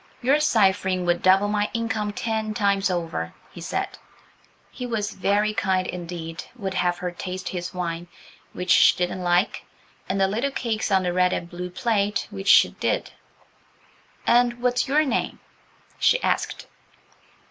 [0.23, 3.99] "Your ciphering would double my income ten times over," he said.
[4.71, 8.07] He was very kind indeed–would have her taste his wine,
[8.51, 9.63] which she didn't like,
[10.09, 13.11] and the little cakes on the red and blue plate, which she did.
[14.25, 15.39] "And what's your name?"
[15.99, 16.65] she asked.